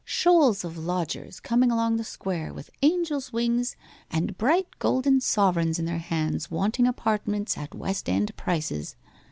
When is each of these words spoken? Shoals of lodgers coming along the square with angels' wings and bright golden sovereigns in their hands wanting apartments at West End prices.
Shoals 0.03 0.63
of 0.65 0.79
lodgers 0.79 1.39
coming 1.39 1.69
along 1.69 1.97
the 1.97 2.03
square 2.03 2.51
with 2.51 2.71
angels' 2.81 3.31
wings 3.31 3.75
and 4.09 4.35
bright 4.35 4.67
golden 4.79 5.21
sovereigns 5.21 5.77
in 5.77 5.85
their 5.85 5.99
hands 5.99 6.49
wanting 6.49 6.87
apartments 6.87 7.55
at 7.55 7.75
West 7.75 8.09
End 8.09 8.35
prices. 8.35 8.95